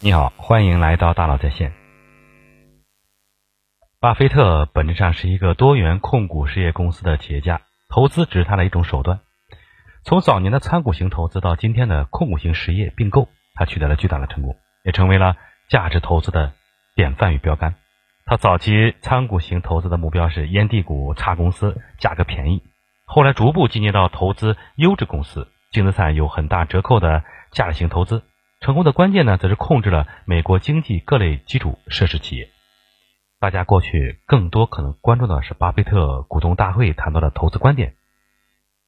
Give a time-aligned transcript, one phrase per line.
[0.00, 1.72] 你好，欢迎来到大佬在线。
[3.98, 9.20] 巴菲特本质上是一个多元控股实业公司的企业家，投资只是他的一种手段。
[10.04, 14.54] 从早年的参股型投资到今天的控股型实业并购，他取得了巨大的成功，
[14.84, 15.36] 也成为了
[15.70, 16.52] 价值投资的
[16.94, 17.76] 典范与标杆。
[18.26, 22.62] 他早期参股型投资的目标是烟蒂股差公司，价格便宜。
[23.06, 28.22] 后来逐步进阶到投资优质公司，净资产有很大折扣的价值型投资。
[28.66, 32.50] 成功的关键呢，则是控制了美国经济各类基础设施企业。
[33.38, 37.94] 大家过去更多可能关注的是巴菲特股东大会谈到的投资观点，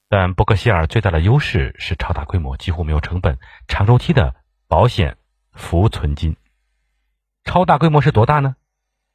[0.09, 4.34] 但伯克希尔最大的优势是超大规模、几乎没有成本、长周期的
[4.66, 5.16] 保险
[5.52, 6.34] 浮存金。
[7.45, 8.56] 超大规模是多大呢？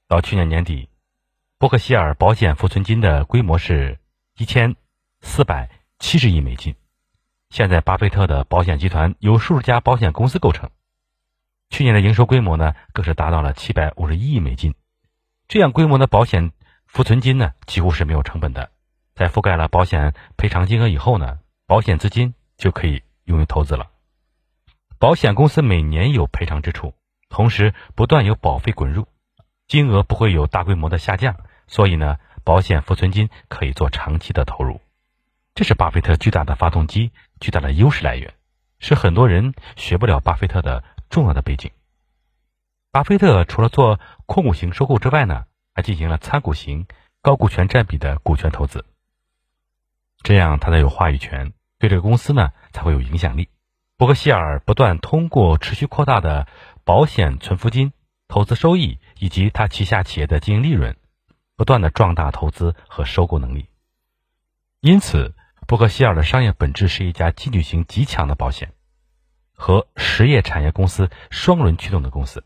[0.07, 0.87] 到去年年底，
[1.57, 3.99] 伯克希尔保险浮存金的规模是
[4.37, 4.77] 一千
[5.19, 5.69] 四百
[5.99, 6.73] 七十亿美金。
[7.53, 10.71] 现在，巴菲特的保险集团由数十家保险公司构成，
[11.69, 14.73] 去年的营收规模呢，更是达到了七百五十一亿美金。
[15.47, 16.51] 这样规模的保险
[16.87, 18.71] 浮存金呢，几乎是没有成本的。
[19.13, 23.91] 在覆盖了保险赔偿金额以后呢，保险资金就可以用于投资了。
[24.97, 26.95] 保险公司每年有赔偿支出，
[27.29, 29.05] 同时不断有保费滚入，
[29.67, 31.35] 金额不会有大规模的下降，
[31.67, 34.81] 所以呢，保险浮存金可以做长期的投入。
[35.55, 37.11] 这是巴菲特巨大的发动机。
[37.43, 38.33] 巨大的优势来源，
[38.79, 41.71] 是很多人学不了巴菲特的重要的背景。
[42.89, 45.43] 巴菲特除了做控股型收购之外呢，
[45.75, 46.87] 还进行了参股型
[47.21, 48.85] 高股权占比的股权投资，
[50.21, 53.49] 这样他才有话语权，对这个公司呢才会有影响力。
[53.97, 56.47] 伯克希尔不断通过持续扩大的
[56.85, 57.91] 保险存付金、
[58.29, 60.95] 投资收益以及他旗下企业的经营利润，
[61.57, 63.67] 不断的壮大投资和收购能力，
[64.79, 65.35] 因此。
[65.67, 68.73] 伯克希尔的商业本质是一家进取型极强的保险
[69.53, 72.43] 和实业产业公司双轮驱动的公司。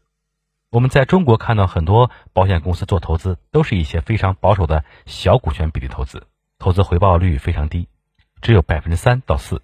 [0.70, 6.28] 我们在中国看到很多保险公司做投资，都是一些非常保守的小股权比例投资，
[6.60, 7.88] 投资回报率非常低，
[8.42, 9.64] 只有百分之三到四。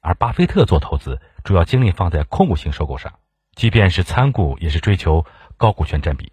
[0.00, 3.14] 而巴菲特做投资，主要精力放在控股型收购上，
[3.54, 5.24] 即便是参股，也是追求
[5.56, 6.32] 高股权占比。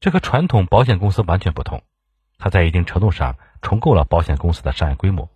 [0.00, 1.82] 这和传统保险公司完全不同。
[2.38, 5.30] 他在一定程度上重构了保险公司的商业规模。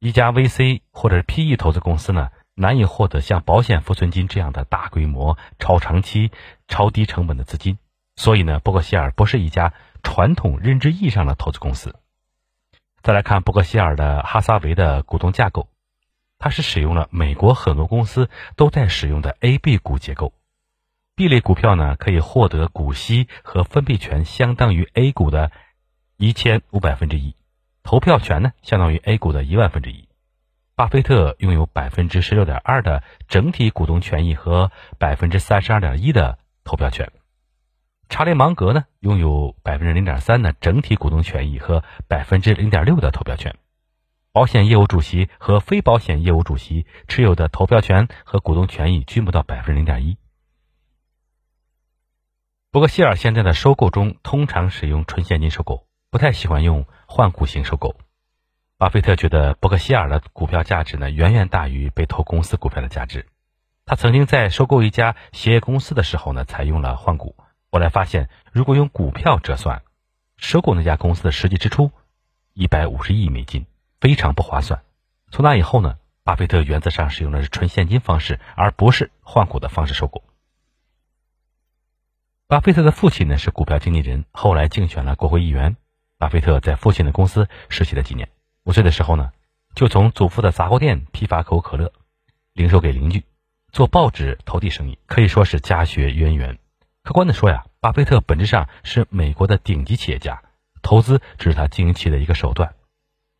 [0.00, 6.30] 一家 VC 或者 PE 投资公司呢，难以获得像保险浮存金这样的大规模、超长期、
[6.68, 7.78] 超低成本的资金。
[8.14, 11.96] 所以呢，伯克希尔不是一家传统认知意义上的投资公司。
[13.02, 15.68] 再来看伯克希尔的哈撒韦的股东架构，
[16.38, 20.32] 它是使用了美国很多公司都在使用的 A、B 股结构。
[21.16, 25.50] B 类股票呢，可以获得股息和分配权相当于 A 股的
[26.16, 27.34] 一千五百分之一。
[27.88, 30.10] 投票权呢，相当于 A 股的一万分之一。
[30.74, 37.10] 巴菲特拥有百分之十六点二的整体股东权益和百分之三十二点一的投票权。
[38.10, 43.56] 查理芒格呢，拥有百分之零点三的整体股东权益和百分之零点六的投票权。
[44.32, 50.18] 保险业务主席和非保险业务主席持有的投票权和股东权益均不到百分之零点一。
[52.70, 56.86] 伯克希尔现在的收购中通常使用纯现金收购，不太喜欢用。
[57.10, 57.96] 换股型收购，
[58.76, 63.26] 巴菲特觉得伯克希尔的股票价值呢远远大于被投公司股票的价值。
[63.86, 67.34] 他曾经在收购一家鞋业公司的时候呢，采用了换股。
[67.72, 69.82] 后来发现，如果用股票折算，
[70.36, 71.90] 收购那家公司的实际支出
[72.52, 73.64] 一百五十亿美金，
[73.98, 74.82] 非常不划算。
[75.30, 80.22] 从那以后呢，巴菲特原则上使用的是纯现金方式，而不是换股的方式收购。
[82.46, 85.76] 巴菲特的父亲呢是股票经理人，后来竞选了国会议员。
[86.18, 88.28] 巴菲特在父亲的公司实习了几年。
[88.64, 89.30] 五岁的时候呢，
[89.74, 91.92] 就从祖父的杂货店批发可口可乐，
[92.52, 93.24] 零售给邻居，
[93.72, 96.58] 做报纸投递生意，可以说是家学渊源。
[97.04, 100.42] 客观的说呀，巴菲特本质上是美国的顶级企业家，
[100.82, 102.74] 投资只是他经营企业的一个手段。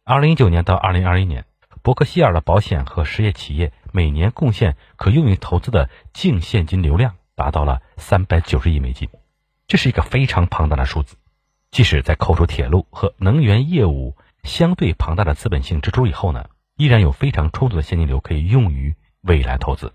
[0.04, 1.44] 二零一九年到二零二一年，
[1.82, 9.10] 伯克希尔的保险和实业企业每年贡献可用于投资的净现金流量达到了三百九十亿美金，
[9.66, 11.16] 这是一个非常庞大的数字。
[11.70, 19.92] 即使在扣除铁路和能源业务相对庞大的资本性支出以后呢，依然有非常充足的现金流可以用于未来投资。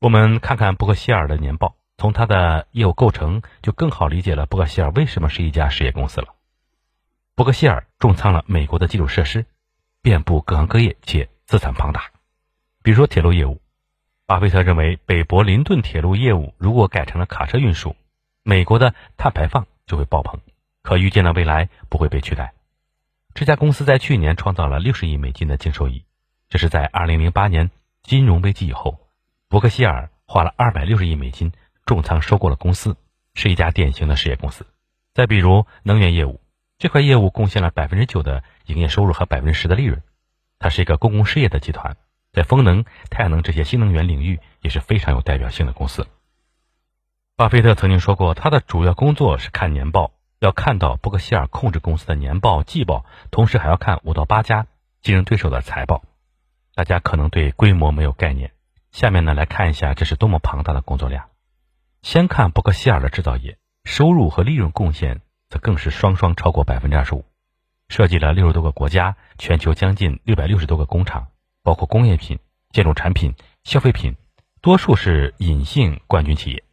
[0.00, 6.34] 我们看看伯克希尔的年报，从它的业务构成就更好理解了伯克希尔为什么是一家实业公司了。
[7.34, 9.46] 伯克希尔重仓了美国的基础设施，
[10.02, 12.10] 遍布各行各业且资产庞大。
[12.82, 13.60] 比如说铁路业务，
[14.26, 17.96] 巴菲特认为北柏林顿铁路业务如果改成了卡车运输，
[18.42, 20.40] 美国的碳排放就会爆棚。
[20.84, 22.52] 可预见的未来不会被取代。
[23.34, 26.04] 这家公司在去年创造了六十亿美金的净收益，
[26.48, 27.72] 这是在二零零八年
[28.02, 29.00] 金融危机以后，
[29.48, 31.50] 伯克希尔花了二百六十亿美金
[31.84, 32.96] 重仓收购了公司，
[33.34, 34.66] 是一家典型的实业公司。
[35.14, 36.40] 再比如能源业务，
[36.78, 40.02] 这块业务贡献了百分之九的营业收入和百分之十的利润。
[40.58, 41.96] 它是一个公共事业的集团，
[42.32, 46.06] 在风能、太阳能这些新能源领域也是非常有代表性的公司。
[47.36, 50.12] 巴菲特曾经说过，他的主要工作是看年报，
[50.44, 54.66] 要看到伯克希尔控制公司的年报、季报，同时还要看五到八家
[55.00, 56.04] 竞争对手的财报。
[56.74, 58.52] 大家可能对规模没有概念，
[58.90, 61.30] 下面呢来看一下这是多么庞大的工作量。
[62.02, 67.24] 先看伯克希尔的制造业，收入和利润贡献则更是双双超过百分之二十五，
[67.88, 71.28] 涉及了六十多个国家，全球将近六百六十多个工厂，
[71.62, 72.38] 包括工业品、
[72.70, 74.16] 建筑产品、消费品，
[74.60, 76.64] 多数是隐性冠军企业。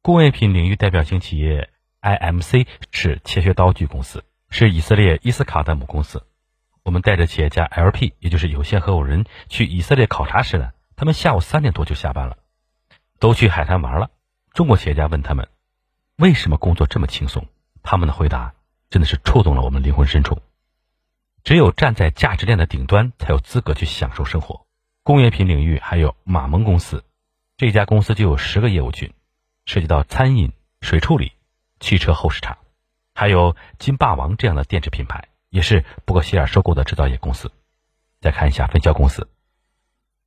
[0.00, 1.68] 工业品领域代表性企业
[2.16, 6.26] IMC 是切削刀具公司，是以色列伊斯卡的母公司。
[6.82, 12.38] 我们带着企业家 LP，也就是有限合伙人去以色列考察时呢，他们下午三点多就下班了，
[13.18, 14.10] 都去海滩玩了。
[14.54, 15.48] 中国企业家问他们
[16.16, 17.46] 为什么工作这么轻松，
[17.82, 18.54] 他们的回答
[18.88, 20.40] 真的是触动了我们灵魂深处。
[21.44, 24.66] 只有站在价值链的顶端，才有资格去享受生活。
[25.02, 27.04] 工业品领域还有马蒙公司，
[27.56, 29.12] 这家公司就有十个业务群。
[29.66, 31.32] 涉及到餐饮、水处理、
[31.80, 32.58] 汽车后市场，
[33.14, 37.50] 还有金霸王这样的电池品牌，也是伯克希尔收购的制造业公司。
[38.20, 39.28] 再看一下分销公司，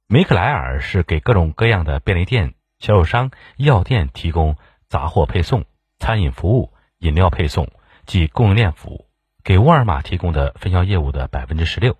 [0.08, 4.56] 梅克莱尔是给各种各样的便利店、销售商、药店提供
[4.88, 5.66] 杂货配送、
[6.00, 7.70] 餐饮服务、饮料配送
[8.06, 9.08] 及供应链服务，
[9.44, 11.98] 给沃尔玛提供的分销业务的百分之十六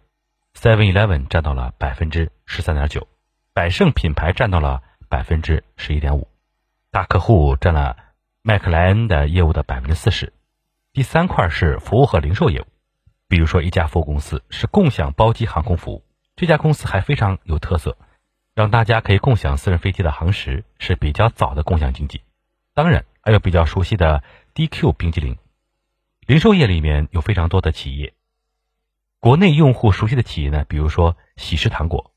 [0.54, 3.08] ，Seven Eleven 占到了百分之十三点九，
[3.54, 6.30] 百胜品牌占到了百分之十一点五。
[6.90, 7.98] 大客户占了
[8.44, 10.34] 麦克莱恩的业务的百分之四十，
[10.94, 12.66] 第三块是服务和零售业务，
[13.28, 16.04] 比如说一家服务公司是共享包机航空服务，
[16.36, 17.98] 这家公司还非常有特色，
[18.56, 22.24] 让大家可以共享私人飞机的航时是比较早的共享经济。
[22.74, 24.24] 当然还有比较熟悉的
[24.56, 25.38] DQ 冰激凌，
[26.26, 28.16] 零售业里面有非常多的企业，
[29.20, 32.12] 国内用户熟悉的企业呢，比如说喜事糖果，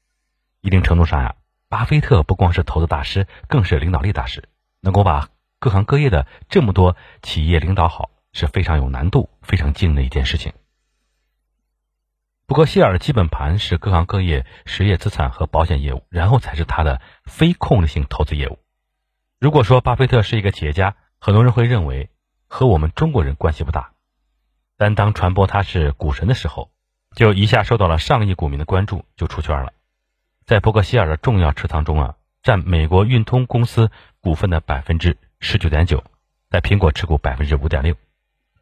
[0.63, 1.35] 一定程度上呀，
[1.69, 4.49] 巴菲特不光是投资大师，更是领导力大师。
[4.81, 5.31] 能够把
[5.65, 10.53] 各行各业的这么多企业领导好是非常有难度、非常近的一件事情。
[12.45, 18.59] 伯克希尔的基本盘是各行各业实业资产和保险业务，然后才是他的非控制性投资业务。
[19.41, 22.11] 如果说巴菲特是一个企业家，很多人会认为
[22.47, 23.93] 和我们中国人关系不大，
[24.77, 26.73] 但当传播他是股神的时候，
[27.17, 29.73] 就一下受到了上亿股民的关注，就出圈了。
[30.45, 32.17] 在伯克希尔的重要持仓中啊。
[32.45, 33.91] 占美国运通公司
[34.21, 36.03] 股份的百分之十九点九，
[36.51, 37.97] 在苹果持股百分之五点六，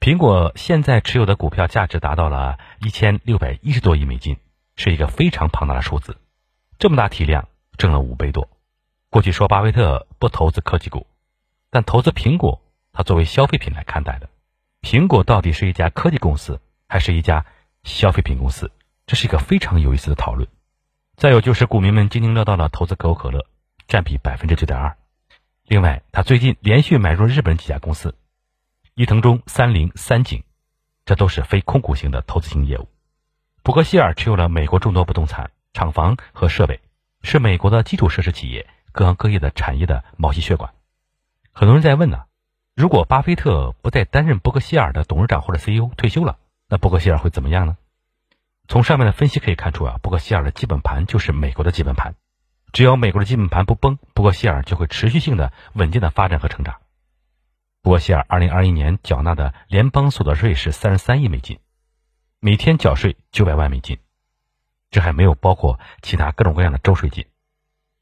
[0.01, 4.39] 苹果现在持有的股票价值达到了一千六百一十多亿美金，
[4.77, 6.17] 是一个非常庞大的数字。
[6.79, 8.49] 这么大体量，挣了五倍多。
[9.11, 11.07] 过去说巴菲特不投资科技股，
[11.71, 12.61] 但投资苹果，
[12.93, 14.29] 他作为消费品来看待的。
[14.81, 17.47] 苹果到底是一家科技公司，还是一家
[17.85, 18.73] 消费品公司？
[19.07, 20.49] 这是一个非常有意思的讨论。
[21.17, 23.47] 再有就是股民们津津乐道的投资可口可乐。
[23.89, 24.97] 占比百分之九点二，
[25.67, 28.15] 另外，他最近连续买入日本几家公司，
[28.95, 30.43] 伊藤忠、三菱、三井，
[31.05, 32.89] 这都是非控股型的投资型业务。
[33.63, 36.81] 伯克希尔持有了美国众多不动产、厂房和设备，
[37.23, 40.75] 是美国的基础设施企业各行各业的产业的毛细血管。
[41.53, 42.25] 很多人在问呢，
[42.75, 46.39] 如果巴菲特不再担任伯克希尔的董事长或者 CEO 退休了，
[46.69, 47.77] 那伯克希尔会怎么样呢？
[48.69, 52.15] 从上面的分析可以看出啊，伯克希尔的基本盘就是美国的基本盘。
[52.73, 56.77] 只要美国的基本盘不崩，伯克希尔就会持续性的稳健的发展和成长。
[57.83, 61.59] 伯克希尔二零二一年缴纳的联邦所得税是三十三亿美金，
[62.41, 63.99] 每天缴税九百万美金，
[64.91, 67.27] 这还没有包括其他各种各样的州税金。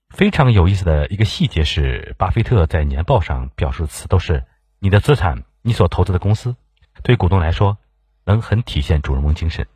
[0.09, 4.45] 非常有意思的一个细节是，巴菲特在年报上表述的词都是
[4.79, 6.55] “你的资产，你所投资的公司”，
[7.03, 7.79] 对股东来说
[8.25, 9.67] 能很体现主人翁精神。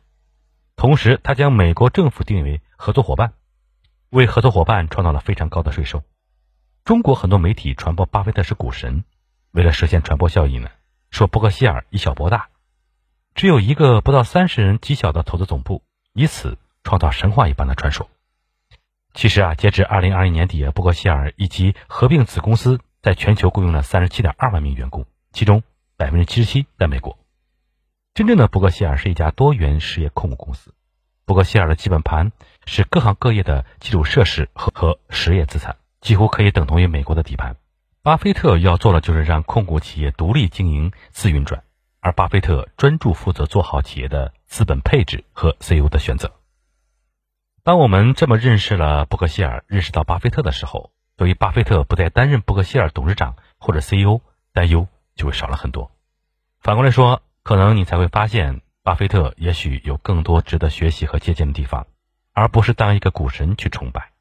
[0.77, 3.33] 同时，他将美国政府定义为合作伙伴。
[4.15, 6.01] 为合作伙伴创造了非常高的税收。
[6.85, 9.03] 中国很多媒体传播巴菲特是股神，
[9.51, 10.69] 为了实现传播效应呢，
[11.11, 12.47] 说伯克希尔以小博大，
[13.33, 18.09] 只有一个不到三十人极小的投资总部，以此创造神话一般的传说。
[19.13, 25.61] 其实啊，截至二零二一年底，伯克希尔以及合并子公司在全球雇佣了三十七点二万名员工，其中
[25.97, 27.17] 百分之七十七在美国。
[28.13, 30.73] 真正的伯克希尔是一家多元实业控股公司。
[31.25, 32.31] 伯克希尔的基本盘
[32.67, 37.55] 是各行各业的基础设施和和实业资产，几乎可以等同于美国的底盘。
[38.03, 41.63] 巴菲特要做的就是让控股企业独立经营、自运转，
[41.99, 46.31] 而巴菲特专注负责做好企业的资本配置和 CEO 的选择。
[47.63, 54.21] 当我们这么认识了伯克希尔，认识到巴菲特的时候，由于巴菲特不再担任伯克希尔董事长或者 CEO，
[54.53, 55.89] 担忧就会少了很多。
[56.59, 61.87] 反过来说，可能你才会发现，巴菲特也许有更多值得学习和借鉴的地方，
[62.33, 64.11] 而不是当一个股神去崇拜。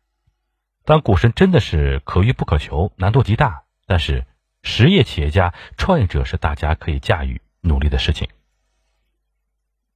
[0.87, 4.25] 当股神真的是可遇不可求，难度极大，但是
[4.63, 8.29] 实业企业家、创业者是大家可以驾驭、努力的事情。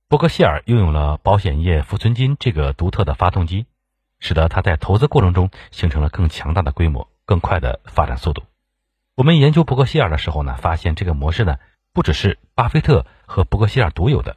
[0.07, 3.65] 伯克希尔拥有了保险业浮存金这个独特的发动机。
[4.21, 8.43] 使得他在投资过程中形成了更强大的规模、更快的发展速度。
[9.15, 11.59] 我们研究伯克希尔的时候呢，发现这个模式呢，
[11.93, 14.37] 不只是巴菲特和伯克希尔独有的，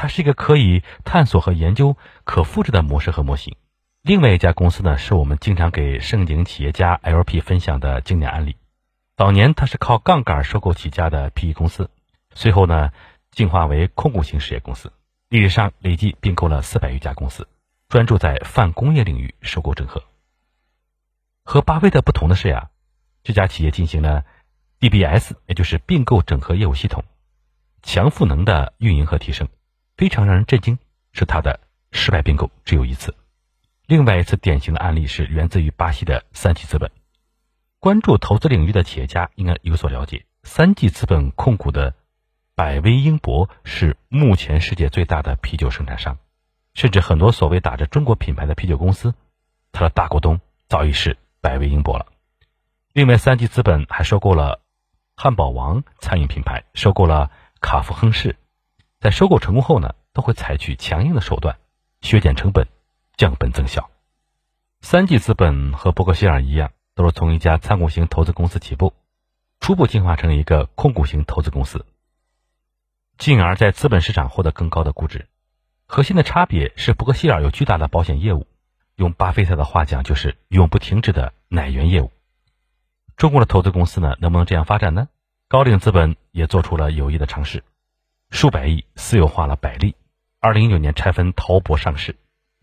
[0.00, 3.54] 它是一个可以探索和研究、可复制的模式和模型。
[4.00, 8.56] 另外一家公司呢，是我们经常给盛景企业家 LP 分享的经典案例。
[9.14, 11.90] 早年它是靠杠杆收购起家的 PE 公司，
[12.34, 12.92] 随后呢，
[13.30, 14.90] 进化为控股型实业公司，
[15.28, 17.46] 历史上累计并购了四百余家公司。
[17.90, 20.02] 专注在泛工业领域收购整合。
[21.44, 22.70] 和巴菲特不同的是呀，
[23.22, 24.24] 这家企业进行了
[24.80, 27.04] DBS，也就是并购整合业务系统，
[27.82, 29.48] 强赋能的运营和提升，
[30.00, 30.78] 非常让人震惊。
[31.12, 31.60] 是他的
[31.92, 33.14] 失败并购只有一次。
[33.86, 36.90] 另外一次典型的案例是源自于巴西的三季资本。
[37.80, 41.92] 关注投资领域的企业家应该有所了解，三季资本控股的
[42.54, 46.16] 百威英博是目前世界最大的啤酒生产商。
[46.72, 49.12] 甚至很多所谓打着中国品牌的啤酒公司，
[49.70, 52.06] 它的大股东早已是百威英博了。
[52.94, 54.62] 另外，三季资本还收购了
[55.14, 57.30] 汉堡王餐饮品牌，收购了
[57.60, 58.36] 卡夫亨氏。
[59.00, 61.56] 在收购成功后呢，都会采取强硬的手段，
[62.02, 62.68] 削减成本，
[63.16, 63.90] 降本增效。
[64.82, 68.92] 三季资本和伯克希尔一样，都是从一家参股型投资公司起步，
[69.58, 71.86] 初步进化成一个控股型投资公司，
[73.16, 75.28] 进而，在资本市场获得更高的估值。
[75.86, 78.46] 核心的差别是，伯克希尔有巨大的保险业务，
[78.96, 82.12] 用巴菲特的话讲，就是永不停止的奶源业务。
[83.16, 85.08] 中国的投资公司呢，能不能这样发展呢？
[85.48, 87.64] 高瓴资本也做出了有益的尝试，
[88.30, 89.96] 数百亿私有化了百利，
[90.38, 92.16] 二零一九年拆分滔博上市，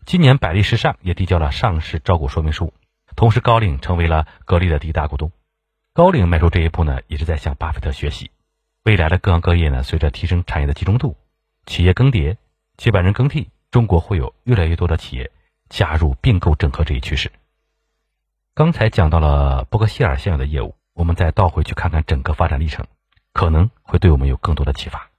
[0.06, 2.72] 今年百利时尚也递交了上市招股说明书，
[3.14, 5.30] 同时高瓴成为了格力的第一大股东。
[5.92, 8.30] 高瓴迈出这一步呢，也是在向巴菲特学习。
[8.82, 11.16] 未来的各行各业呢，随着提升产业的集中度，
[11.66, 12.36] 企业更迭。
[12.76, 15.30] 接班人更替，中国会有越来越多的企业
[15.68, 17.30] 加入并购整合这一趋势。
[18.54, 22.86] 刚才讲到了伯克希尔现有的业务，我们再倒回去看看整个发展历程，
[23.32, 25.10] 可能会对我们有更多的启发。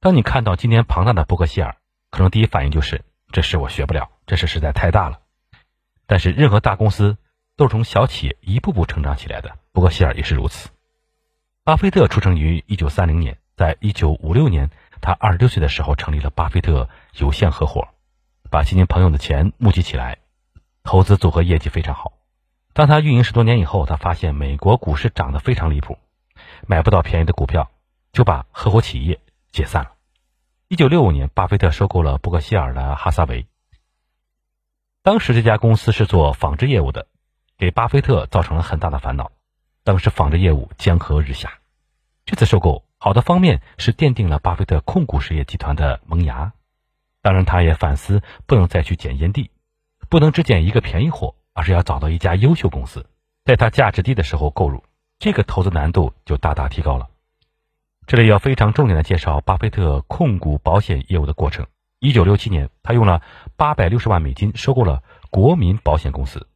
[0.00, 1.76] 当你看到今天庞大的伯克希尔，
[2.10, 5.20] 可能第一反应就是这事我学不了，这事实在太大了。
[6.06, 7.16] 但是任何大公司
[7.56, 10.70] 都是从小企业一步步成长起来的，伯克希尔也是如此。
[11.64, 14.70] 巴菲特出生于一九三零年，在一九五六年。
[14.98, 16.88] 他二十六岁的时候成立了巴菲特
[17.18, 17.88] 有限合伙，
[18.50, 20.16] 把亲戚朋友的钱募集起来，
[20.82, 22.14] 投资组合业绩非常好。
[22.72, 25.98] 当他运营十多年以后，他发现美国股市涨得非常离谱，
[26.66, 27.70] 买不到便宜的股票，
[28.12, 29.20] 就把合伙企业
[29.56, 29.92] 解散了。
[30.68, 33.46] 一九六五年，巴菲特收购了伯克希尔的哈撒韦。
[35.02, 37.06] 当时这家公司是做纺织业务的，
[37.56, 39.32] 给巴菲特造成了很大的烦恼。
[39.82, 41.54] 当时纺织业务江河日下，
[42.26, 42.84] 这次收购。
[42.98, 46.52] 好的方面是奠定了巴菲特控股实业集团的萌芽，
[47.22, 49.50] 当然他也反思不能再去捡烟蒂，
[50.10, 53.06] 不能只捡一个便宜货，而是要找到一家优秀公司，
[53.46, 54.84] 在它价值低的时候购入，
[55.18, 57.08] 这个投资难度就大大提高了。
[58.06, 61.66] 这里要非常重点的介绍巴菲特控股保险业务的过程。
[61.98, 63.20] 一九六七年，他用了
[63.56, 66.46] 八百六十万美金收购了国民保险公司，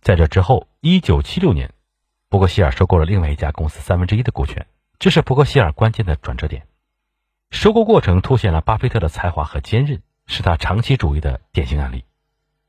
[0.00, 1.74] 在这之后，一九七六年，
[2.30, 4.66] 伯克希尔收购了另外一家公司三分之一的股权。
[4.98, 6.66] 这是伯克希尔关键的转折点，
[7.50, 12.04] 收购过程凸显了巴菲特的才华和坚韧，是他长期主义的典型案例。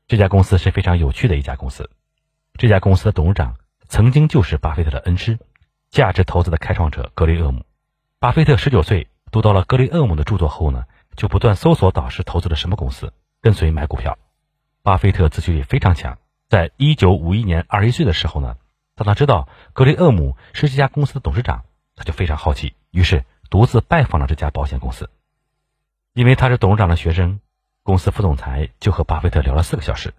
[0.08, 1.88] 这家公司是非常有趣的一家公司，
[2.58, 3.56] 这家公司的董事长
[3.88, 5.38] 曾经就是巴菲特的恩师，
[5.88, 7.64] 价值投资的开创者格雷厄姆。
[8.26, 14.18] 巴菲特十九岁读到了格雷厄姆的著作后呢，就不断搜索导师投资了什么公司，跟随买股票。
[14.82, 16.18] 巴菲特自驱力非常强，
[16.48, 18.56] 在一九五一年二十一岁的时候呢，
[18.96, 21.66] 当他知道格雷厄姆是这家公司的董事长。
[21.94, 25.08] 他就非常好奇，于是独自拜访了这家保险公司。
[26.12, 27.38] 因为他是董事长的学生，
[27.84, 30.14] 公司副总裁就和巴菲特聊了四个小时。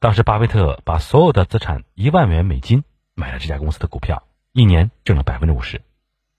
[0.00, 2.82] 当时巴菲特把所有的资产一万元美金
[3.14, 5.80] 买了这家公司的股票，一年挣了百分之五十。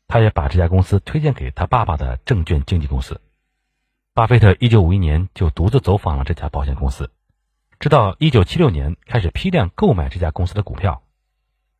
[0.07, 3.21] 他也把这家公司推荐给他爸爸的证券经纪公司。
[4.13, 7.11] 巴菲特一九五一年就独自走访了这家保险公司，
[7.79, 11.03] 直到一九七六年开始批量购买这家公司的股票。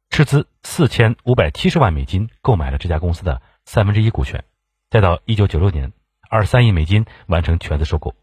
[0.10, 4.46] 斥资四千五百七十万美金购买了这家公司的三分之一股权，
[4.90, 5.92] 再到一九九六年，
[6.30, 8.16] 二十三亿美金完成全资收购，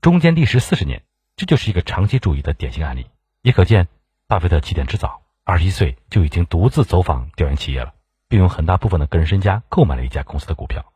[0.00, 1.04] 中间历时四十年，
[1.36, 3.06] 这就是一个长期主义的典型案例。
[3.42, 3.86] 也可见，
[4.26, 7.94] 巴菲特起点之早，二十一岁就已经独自走访调研企业了，
[8.30, 10.92] 并用很大部分的个人身家购买了一家公司的股票。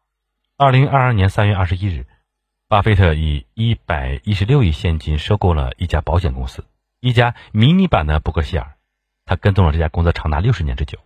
[0.56, 2.06] 二零二二年三月二十一日，
[2.68, 6.64] 巴菲特以一百一十六亿现金收购了一家保险公司，
[7.00, 8.76] 一家迷你版的伯克希尔。
[9.24, 11.00] 他跟踪了这家公司长达六十年之久，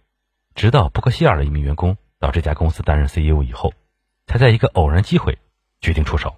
[0.55, 3.73] 直到伯克希尔的一名员工到这家公司担任 CEO 以后，
[4.27, 5.39] 才在一个偶然机会
[5.81, 6.37] 决定出手。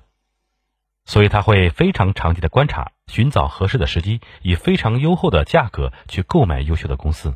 [1.04, 7.35] 所以他会非常长期的观察，寻找合适的时机，以非常优厚的价格去购买优秀的公司。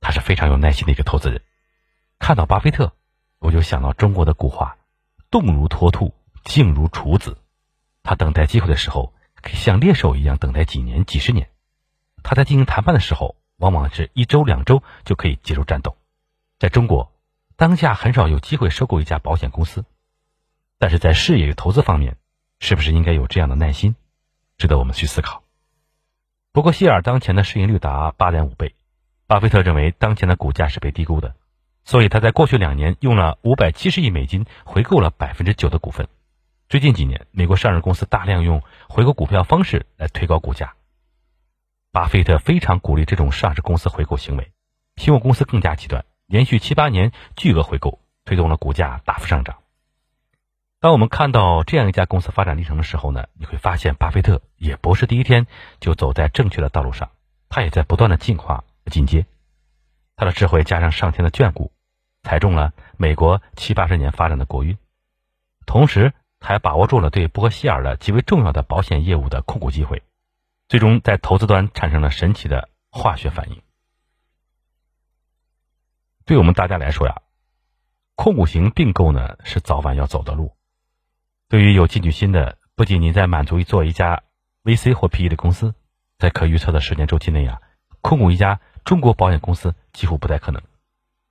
[0.00, 1.42] 他是非常有耐心的一个投资人。
[2.18, 2.92] 看到巴菲特，
[3.38, 4.78] 我就想到中国的古话
[5.30, 7.38] ：“动如脱兔，静如处子。”
[8.02, 11.50] 他等待机会的时候，可以像猎手一样等待几年、几十年。
[12.22, 15.96] 他在进行谈判的时候，往往是一周、两周就可以结束战斗。
[16.58, 17.12] 在中国，
[17.56, 19.84] 当下很少有机会收购一家保险公司，
[20.78, 22.16] 但是在事业与投资方面。
[22.58, 23.96] 是不是应该有这样的耐心，
[24.56, 25.42] 值得我们去思考。
[26.52, 28.74] 不过希尔当前的市盈率达八点五倍，
[29.26, 31.36] 巴菲特认为当前的股价是被低估的，
[31.86, 36.08] 所以他在过去两年用了五百七十亿美金回购了百分之九的股份。
[36.68, 40.74] 最近几年，美国上市公司大量用回购股票方式来推高股价，
[41.92, 44.50] 巴菲特非常鼓励这种上市公司回购行为。
[44.96, 49.58] 苹果公司更加极端，连续七八年巨额回购，推动了股价大幅上涨。
[50.80, 55.46] 当我们看到这样一家公司发展历程的时候呢，你会发现巴菲特也不是第一天
[55.78, 57.12] 就走在正确的道路上，
[57.48, 59.24] 他也在不断的进化进阶。
[60.16, 61.70] 他的智慧加上上天的眷顾，
[62.26, 64.76] 踩中了美国七八十年发展的国运，
[65.64, 70.02] 同时还把握住了对伯克希尔的极为重要的保险业务的控股机会，
[70.66, 73.62] 最终在投资端产生了神奇的化学反应。
[76.24, 77.22] 对我们大家来说呀，
[78.16, 80.56] 控股型并购呢是早晚要走的路。
[81.48, 84.24] 对于有进取心的，不仅您在满足于做一家
[84.64, 85.76] VC 或 PE 的公司，
[86.18, 87.60] 在可预测的时间周期内啊，
[88.00, 90.60] 控股一家中国保险公司几乎不太可能。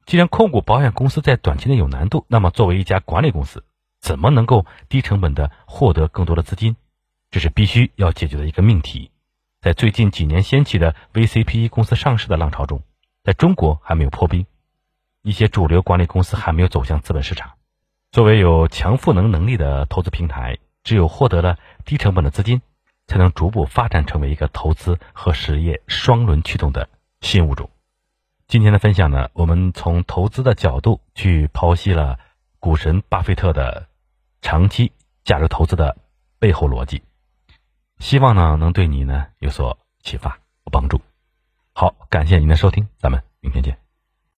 [0.06, 3.64] 既然控股保险公司在短期内有难度，那么作为一家管理公司，
[4.00, 6.76] 怎么能够低成本的获得更多的资金，
[7.32, 9.10] 这是必须要解决的一个命题。
[9.62, 12.84] 在最近几年掀起的 VC PE 公司上市的浪潮中，
[13.24, 14.46] 在中国还没有破冰，
[15.24, 17.54] 一些主流管理公司还没有走向资本市场。
[18.12, 22.62] 作为有强赋能能力的投资平台，只有获得了低成本的资金，
[23.08, 26.88] 才能逐步发展成为一个投资和实业双轮驱动的
[27.22, 27.72] 新物种。
[28.48, 32.20] 今天的分享呢，我们从投资的角度去剖析了
[32.60, 33.88] 股神巴菲特的
[34.42, 34.92] 长期
[35.24, 35.98] 价值投资的
[36.38, 37.02] 背后逻辑，
[38.00, 40.30] 希望呢能对你呢有所启发
[40.64, 41.02] 和帮助。
[41.74, 43.85] 好，感谢您的收听，咱们明天见。